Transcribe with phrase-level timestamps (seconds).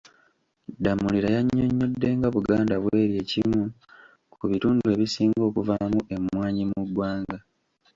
[0.83, 3.61] Damulira yannyonnyodde nga Buganda bw'eri ekimu
[4.33, 7.37] ku bitundu ebisinga okuvaamu emmwanyi mu ggwanga.